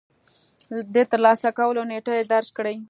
[0.93, 2.75] د ترلاسه کولو نېټه يې درج کړئ.